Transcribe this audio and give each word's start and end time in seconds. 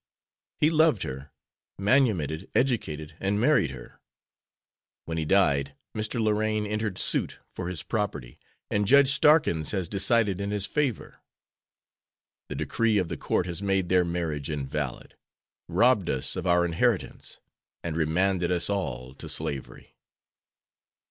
He 0.59 0.71
loved 0.71 1.03
her, 1.03 1.29
manumitted, 1.77 2.49
educated, 2.55 3.15
and 3.19 3.39
married 3.39 3.69
her. 3.69 4.01
When 5.05 5.19
he 5.19 5.25
died 5.25 5.75
Mr. 5.95 6.19
Lorraine 6.19 6.65
entered 6.65 6.97
suit 6.97 7.37
for 7.53 7.69
his 7.69 7.83
property 7.83 8.39
and 8.71 8.87
Judge 8.87 9.11
Starkins 9.11 9.69
has 9.73 9.87
decided 9.87 10.41
in 10.41 10.49
his 10.49 10.65
favor. 10.65 11.21
The 12.49 12.55
decree 12.55 12.97
of 12.97 13.09
the 13.09 13.15
court 13.17 13.45
has 13.45 13.61
made 13.61 13.89
their 13.89 14.03
marriage 14.03 14.49
invalid, 14.49 15.15
robbed 15.67 16.09
us 16.09 16.35
of 16.35 16.47
our 16.47 16.65
inheritance, 16.65 17.39
and 17.83 17.95
remanded 17.95 18.51
us 18.51 18.71
all 18.71 19.13
to 19.13 19.29
slavery. 19.29 19.97